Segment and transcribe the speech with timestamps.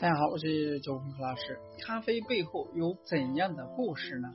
[0.00, 1.58] 大家好，我是九峰老师。
[1.80, 4.32] 咖啡背后有怎样的故事呢？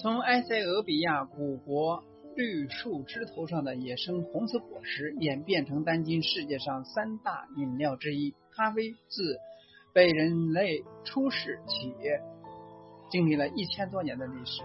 [0.00, 2.04] 从埃塞俄比亚古国
[2.36, 9.38] 绿树枝头上的野生红色果实，演变成当今世界上三大饮料之一——咖啡，自
[9.92, 11.92] 被人类初始起，
[13.10, 14.62] 经历了一千多年的历史。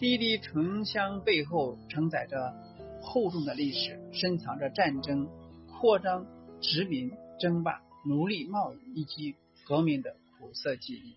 [0.00, 2.52] 滴滴醇香背后承载着
[3.00, 5.28] 厚重的历史，深藏着战争、
[5.70, 6.26] 扩张、
[6.60, 7.80] 殖民、争霸。
[8.04, 11.16] 奴隶贸易以及革命的苦涩记忆。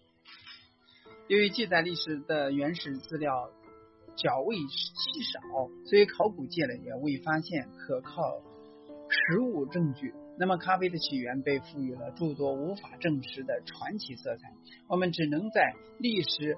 [1.28, 3.50] 由于记载历史的原始资料
[4.16, 5.42] 较为稀少，
[5.90, 8.42] 所以考古界呢也未发现可靠
[9.09, 10.14] 实物证据。
[10.38, 14.54] 那么，咖啡的起源被赋予了诸多无法证实的传奇色彩。
[14.88, 16.58] 我们只能在历史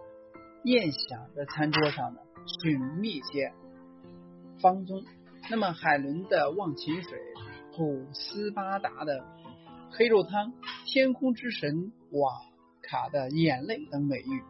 [0.63, 2.19] 宴享的餐桌上呢
[2.61, 3.53] 寻觅些
[4.59, 5.03] 方宗。
[5.49, 7.19] 那么，海伦的忘情水，
[7.75, 9.23] 古斯巴达的。
[9.89, 10.53] 黑肉汤、
[10.85, 12.41] 天空之神瓦
[12.83, 14.43] 卡的眼泪等美誉，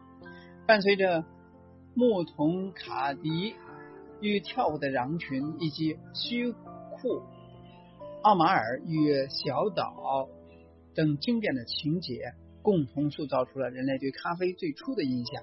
[0.66, 1.24] 伴随着
[1.94, 3.54] 牧童卡迪
[4.20, 7.22] 与跳舞的羊群，以及虚库
[8.22, 10.28] 奥马尔与小岛
[10.94, 15.42] 等经典的情节，共同塑造出了人类对咖啡最初的印象。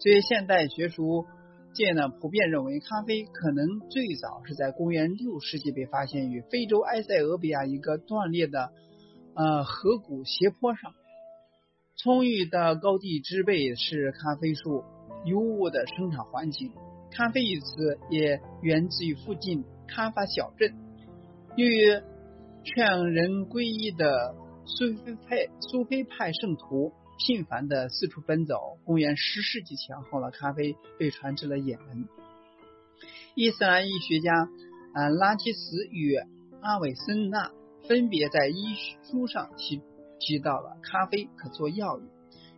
[0.00, 1.26] 所以，现代学术
[1.74, 8.72] 界呢普遍认为，咖啡可能最早是在公元六世纪被发现于非洲埃塞俄比亚一个断裂的。
[9.36, 10.94] 呃，河谷斜坡上，
[11.96, 14.84] 充裕的高地植被是咖啡树
[15.24, 16.70] 优渥的生长环境。
[17.10, 20.74] 咖啡一词也源自于附近咖法小镇。
[21.56, 22.00] 由于
[22.62, 32.08] 劝人皈依的苏菲派苏菲派圣徒频繁的四处奔走，公元十世纪前后了，咖啡被传至了也门。
[33.34, 34.48] 伊斯兰医学家
[34.92, 36.14] 啊拉基斯与
[36.60, 37.50] 阿韦森纳。
[37.86, 38.54] 分别在医
[39.02, 39.82] 书上提
[40.18, 42.08] 提到了咖啡可做药用，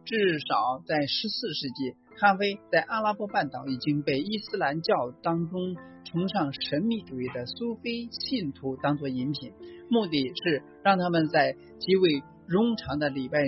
[0.04, 9.52] 至少在十四世纪，咖啡在阿拉伯半岛已经被伊斯兰教当中崇尚神秘主义的苏菲信徒当做饮品，
[9.90, 13.40] 目的是让他们在极为冗长的礼拜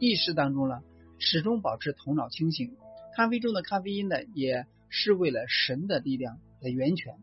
[0.00, 0.80] 仪式当中呢，
[1.18, 2.72] 始终保持头脑清醒。
[3.14, 7.14] 咖啡中的咖啡因呢，也是为了神的力量的源泉。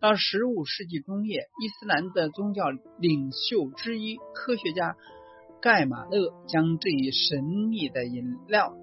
[0.00, 2.64] 到十五世纪中叶，伊斯兰的宗教
[2.98, 4.96] 领袖之一科学家
[5.62, 8.76] 盖马勒将这一神秘的饮料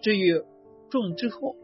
[0.00, 0.40] 置于
[0.90, 1.56] 众之后，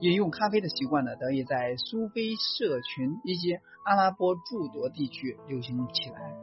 [0.00, 6.36] 饮用咖啡的习惯呢，得以在苏菲社群以及阿拉伯诸多地区流行起来。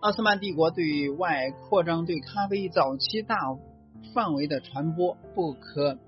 [0.00, 3.36] 奥斯曼帝国对外扩张，对咖啡早期大
[4.14, 5.98] 范围的传播不可。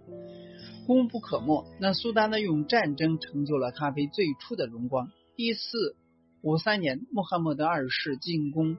[0.90, 1.64] 功不可没。
[1.78, 2.40] 那苏丹呢？
[2.40, 5.08] 用战争成就了咖啡最初的荣光。
[5.36, 5.94] 一四
[6.42, 8.76] 五三年，穆罕默德二世进攻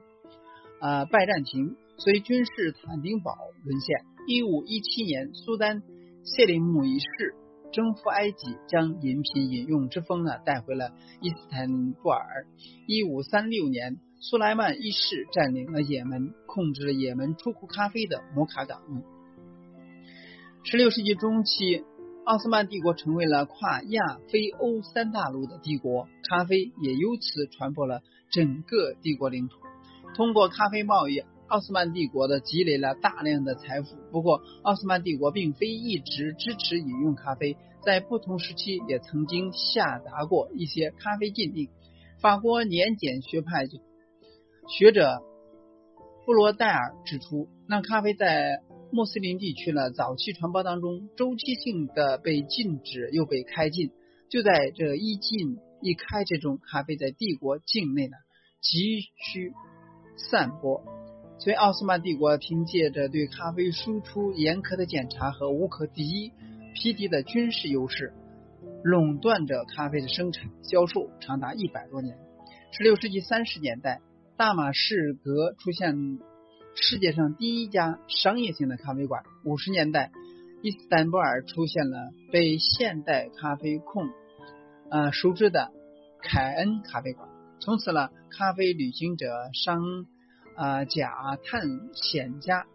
[0.78, 3.34] 啊拜占庭，随君士坦丁堡
[3.64, 4.04] 沦陷。
[4.28, 5.82] 一五一七年，苏丹
[6.22, 7.34] 谢林姆一世
[7.72, 10.90] 征服埃及，将饮品饮用之风呢带回了
[11.22, 12.46] 伊斯坦布尔。
[12.86, 18.82] 一五三六年，苏莱曼一世占领了也门，控制了也门出口咖啡的摩卡港。
[20.62, 21.86] 十六世纪中期。
[22.24, 28.00] 奥斯曼帝国成为了跨亚非欧三大陆的帝国，咖啡也由此传播了
[28.30, 29.58] 整个帝国领土。
[30.14, 33.96] 通过咖啡贸易，奥斯曼帝国的积累了大量的财富。
[34.12, 41.70] 不过，奥斯曼帝国并非一直支持饮用咖啡，在不同时期也曾经下达过一些咖啡禁令。
[42.20, 43.66] 法国年检学派
[44.68, 45.24] 学者
[46.24, 48.62] 布罗代尔指出，那咖啡在
[48.94, 53.90] 穆斯林地区呢，早期传播当中，周期性的被禁止又被开禁，
[54.28, 58.12] 就在这一禁一开之中，咖啡在帝国境内呢
[58.60, 59.54] 急需
[60.18, 60.84] 散播。
[61.38, 66.30] 所以，奥斯曼帝国凭借着对咖啡输出严苛的检查和无可敌
[66.74, 68.12] 匹敌的军事优势，
[68.84, 72.18] 垄断着咖啡的生产销售长达一百多年。
[72.72, 74.02] 十六世纪三十年代，
[74.36, 76.18] 大马士革出现。
[76.74, 79.24] 世界上第一家商业性的咖啡馆。
[79.44, 80.10] 五十年代，
[80.62, 84.08] 伊斯坦布尔出现了被现代咖啡控
[84.90, 85.70] 呃熟知的
[86.22, 87.28] 凯恩咖啡馆。
[87.60, 90.06] 从此呢，咖啡旅行者、商
[90.56, 92.66] 啊假探险家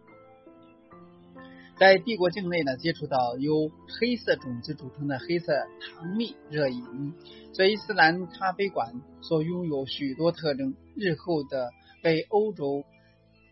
[1.76, 3.68] 在帝国境内呢接触到由
[3.98, 7.14] 黑色种子组成的黑色糖蜜热饮。
[7.52, 12.84] 这伊斯兰咖啡馆所拥有许多特征，日后的被欧洲。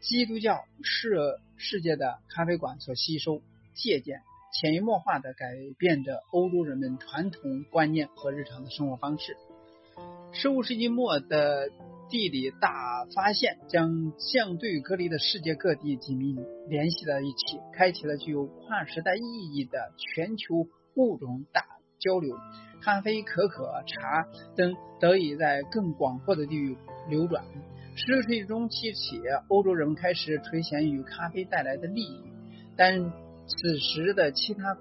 [0.00, 1.16] 基督教世
[1.56, 3.42] 世界的咖啡馆所吸收、
[3.74, 4.20] 借鉴、
[4.52, 9.36] 潜移默化的改变着欧洲人们传统观念和日常的生活方式。
[10.32, 11.70] 十五世纪末的
[12.08, 16.36] 地理大发现将相对隔离的世界各地居民
[16.68, 21.64] 联系在一起，开启了具有跨时代意义的全球物种大
[21.98, 22.36] 交流。
[22.82, 26.76] 咖啡、可可、茶等得以在更广阔的地域
[27.08, 27.42] 流转。
[27.98, 32.24] 十六世纪中期起，欧洲人开始垂涎于咖啡带来的利益，
[32.76, 33.10] 但
[33.46, 34.76] 此时的其他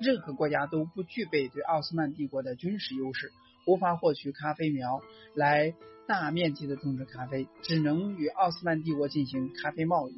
[0.00, 3.32] 任何国家都不具备对奥斯曼帝国的军事优势，
[3.66, 5.00] 无法获取咖啡苗
[5.34, 5.74] 来
[6.06, 10.14] 大面积的种植咖啡，只能与奥斯曼帝国进行咖啡贸易。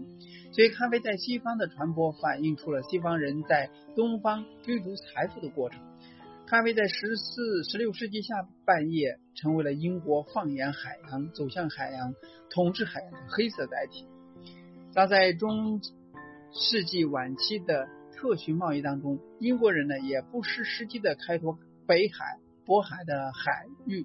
[0.53, 5.81] 所以，咖啡在西方的传播反映出了西方人在东方追逐财富的过程。
[6.53, 12.13] 咖啡在十四、十六世纪下半叶成为了英国放眼海洋、走向海洋、
[12.51, 14.07] 统治海洋的黑色载体。
[14.93, 15.81] 早在中
[16.53, 24.05] 世纪晚期的特许贸易当中，英国人呢也不失时机的开拓北海、渤海的海域、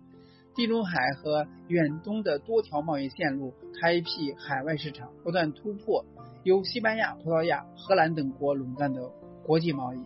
[0.56, 6.06] 地中海和远东的多条贸易线路，开辟海外市场，不断突破
[6.46, 9.02] 由西班牙、葡萄牙、荷兰等国垄断的
[9.44, 9.98] 国际贸易。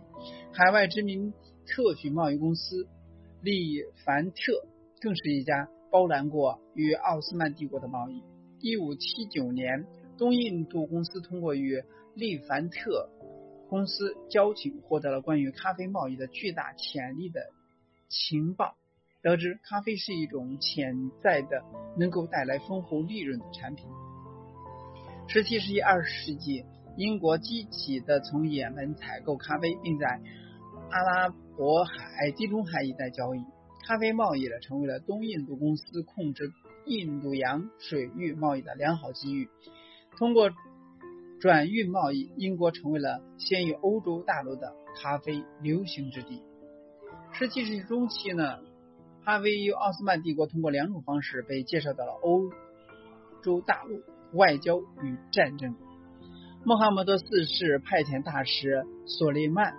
[0.51, 1.31] 海外殖民。
[1.71, 2.85] 特许贸易公司
[3.41, 4.67] 利凡特
[4.99, 8.21] 更是一家包揽过与奥斯曼帝国的贸易。
[8.59, 9.87] 一五七九年，
[10.17, 11.81] 东印度公司通过与
[12.13, 13.09] 利凡特
[13.69, 17.39] 公司交情，获得了关于咖啡贸易的巨大潜力的
[18.09, 18.75] 情报，
[19.21, 21.63] 得知咖啡是一种潜在的
[21.97, 23.87] 能够带来丰厚利润的产品。
[25.29, 26.65] 十七世纪、二十世纪，
[26.97, 30.21] 英国积极的从也门采购咖啡，并在
[30.91, 33.39] 阿拉伯海、地中海一带交易
[33.87, 36.51] 咖啡贸易呢，成为了东印度公司控制
[36.85, 39.49] 印度洋水域贸易的良好机遇。
[40.17, 40.51] 通过
[41.39, 46.43] 转运贸易，英国成为了先于欧洲大陆的咖啡流行之地。
[47.31, 48.59] 十七世纪中期呢，
[49.23, 52.49] 咖啡由奥斯曼帝国通过两种方式被介绍到了欧
[53.41, 54.03] 洲大陆：
[54.37, 55.73] 外交与战争。
[56.65, 59.73] 穆罕默德四世派遣大使索雷曼。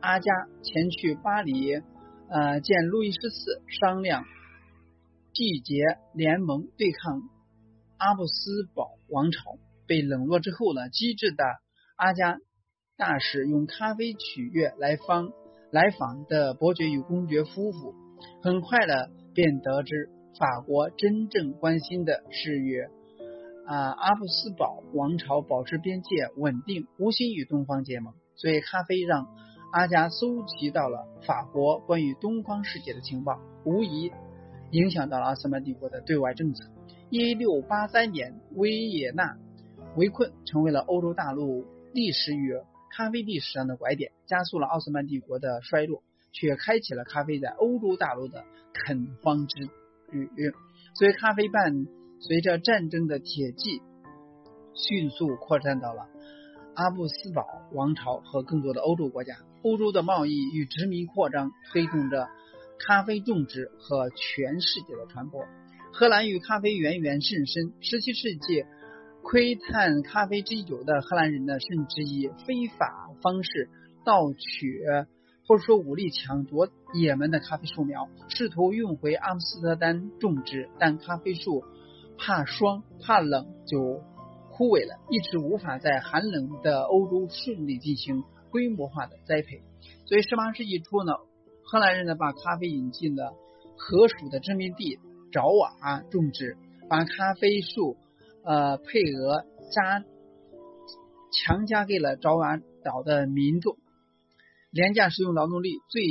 [0.00, 0.32] 阿加
[0.62, 1.74] 前去巴黎，
[2.28, 4.24] 呃，见路易十四，商量
[5.34, 7.20] 缔结联盟对抗
[7.98, 9.58] 阿布斯堡王朝。
[9.86, 11.44] 被冷落之后呢，机智的
[11.96, 12.38] 阿加
[12.96, 15.32] 大使用咖啡取悦来访
[15.70, 17.94] 来访的伯爵与公爵夫妇。
[18.42, 20.08] 很快的便得知，
[20.38, 22.80] 法国真正关心的是与
[23.66, 28.14] 啊阿布斯堡王朝保持边界稳定，无心与东方结盟。
[28.36, 29.26] 所以，咖啡让。
[29.72, 34.10] 阿加搜集到了法国关于东方世界的情报，无疑
[34.72, 36.64] 影响到了奥斯曼帝国的对外政策。
[37.08, 39.36] 一六八三年，维也纳
[39.96, 42.54] 围困成为了欧洲大陆历史与
[42.90, 46.02] 咖啡历史上的拐点，加速了奥斯曼帝国的衰落，
[46.32, 49.68] 却开启了咖啡在欧洲大陆的垦荒之
[50.10, 50.28] 旅。
[50.94, 51.86] 所以，咖啡伴
[52.18, 53.80] 随着战争的铁骑
[54.74, 56.08] 迅速扩散到了
[56.74, 59.34] 阿布斯堡王朝和更多的欧洲国家。
[59.62, 62.28] 欧洲的贸易与殖民扩张推动着
[62.78, 65.44] 咖啡种植和全世界的传播。
[65.92, 67.72] 荷兰与咖啡渊源甚深。
[67.80, 68.64] 十七世纪
[69.22, 73.68] 窥探咖啡之久的荷兰人呢，甚至以非法方式
[74.04, 74.82] 盗取
[75.46, 80.70] 或者说武力抢夺也门的咖啡树苗，试图运回阿姆斯特丹种植。
[80.78, 81.64] 但咖啡树
[82.16, 84.00] 怕霜怕冷就
[84.60, 88.24] 枯萎了，一直无法在寒冷的欧洲顺利进行。
[88.50, 89.62] 规模化的栽培，
[90.06, 91.12] 所以十八世纪初呢，
[91.62, 93.32] 荷兰人呢把咖啡引进了
[93.78, 94.98] 荷属的殖民地
[95.30, 96.56] 爪哇种植，
[96.88, 97.96] 把咖啡树
[98.42, 100.04] 呃配额加
[101.30, 103.76] 强加给了爪哇岛的民众，
[104.72, 106.02] 廉价使用劳动力最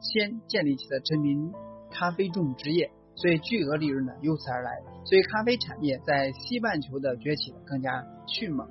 [0.00, 1.52] 先建立起的殖民
[1.90, 4.70] 咖啡种植业，所以巨额利润呢由此而来，
[5.04, 8.68] 所以咖啡产业在西半球的崛起更加迅猛。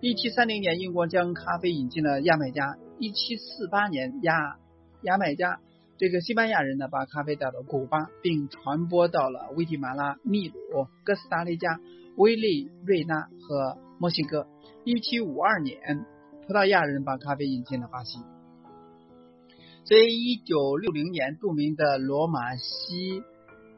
[0.00, 2.76] 一七三零年，英国将咖啡引进了牙买加。
[2.98, 4.56] 一七四八年，牙
[5.02, 5.60] 牙买加
[5.98, 10.54] 这个西班牙人呢，把咖啡带到古巴，并传播到了危地马拉、秘鲁、
[11.04, 11.78] 哥斯达黎加、
[12.16, 14.46] 委内瑞拉和墨西哥。
[14.84, 16.04] 一七五二年，
[16.46, 18.18] 葡萄牙人把咖啡引进了巴西。
[19.84, 23.22] 所以，一九六零年，著名的罗马西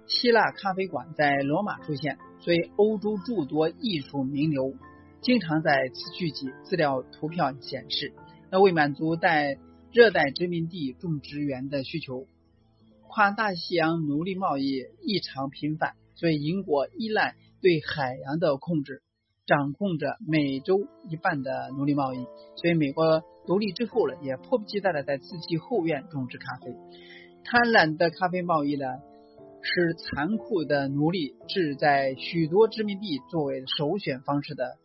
[0.07, 4.75] 希腊咖啡馆在罗马出现，所以欧洲诸多艺术名流。
[5.23, 6.51] 经常在此聚集。
[6.65, 8.13] 资料图片显示，
[8.51, 9.59] 那为满足在
[9.91, 12.27] 热带殖民地种植园的需求，
[13.09, 19.03] 跨大西洋奴隶贸易异常频繁，所以英国依赖对海洋的控制，
[19.47, 22.19] 掌控着美洲一半的奴隶贸易。
[22.57, 26.77] 所以美国独立之后呢，也迫不及待的在自己后院种植咖啡。
[27.45, 28.87] 贪婪的咖啡贸易呢，
[29.65, 34.77] 使残酷的奴隶制在许多殖民地作为首选方式的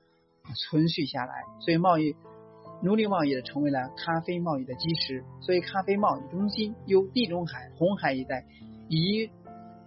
[0.56, 2.16] 存续下来，所以贸易
[2.82, 5.24] 奴隶贸易成为了咖啡贸易的基石。
[5.42, 8.46] 所以咖啡贸易中心由地中海、红海一带
[8.88, 9.30] 移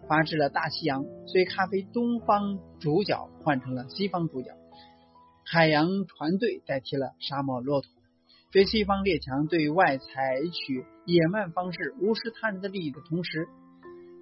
[0.07, 4.51] 发至了大西洋，所以咖啡东方主角换成了西方主角，
[5.47, 7.89] 海洋船队代替了沙漠骆驼。
[8.53, 10.05] 所以西方列强对外采
[10.53, 13.49] 取野蛮方式，无视他人的利益的同时。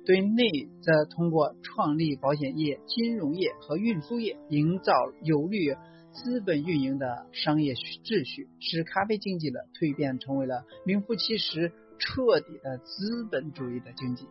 [0.06, 4.92] 对内则通过创立保险业、金融业和运输业，营造
[5.22, 5.76] 有利于
[6.12, 14.26] 资本运营的商业秩序，使咖啡经济的蜕变成为了名副其实、彻底的资本主义的经济。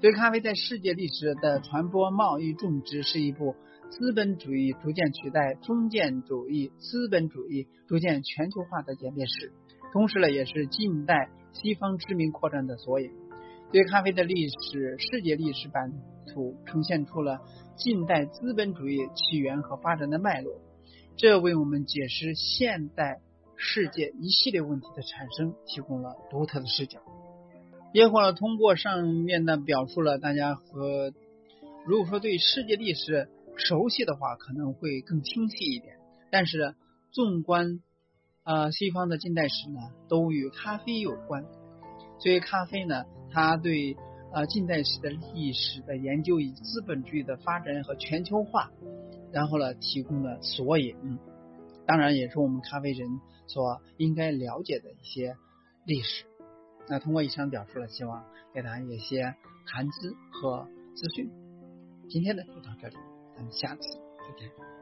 [0.00, 3.56] 对咖啡在世界历史的传播、贸易、种植，是一部
[3.90, 9.52] 资本主义逐渐取代封建主义、资本主义逐渐全球化的演变史，
[9.92, 13.10] 同时呢，也是近代西方殖民扩张的缩影。
[13.72, 15.92] 对咖啡的历史世界历史版
[16.32, 17.40] 图呈现出了
[17.76, 20.60] 近代资本主义起源和发展的脉络，
[21.16, 23.20] 这为我们解释现代
[23.56, 27.00] 世界一系列问题的产生提供了独特的视角。
[27.92, 31.12] 也或者通过上面的表述了，大家和
[31.84, 35.96] 如果说对世界历史熟悉的话，可能会更清晰一点。
[36.30, 36.76] 但是
[37.10, 37.80] 纵观
[38.44, 41.44] 呃西方的近代史呢，都与咖啡有关，
[42.20, 43.04] 所以咖啡呢。
[43.36, 43.94] 他对
[44.32, 48.70] 呃近代史的历史的研究以资本主义的发展和全球化，
[49.30, 51.18] 然后呢提供了索引，
[51.84, 53.06] 当然也是我们咖啡人
[53.46, 55.36] 所应该了解的一些
[55.84, 56.24] 历史。
[56.88, 58.24] 那通过以上表述呢，希望
[58.54, 59.34] 给大家一些
[59.66, 61.30] 谈资和资讯。
[62.08, 62.96] 今天呢就到这里，
[63.36, 64.75] 咱们下次再见。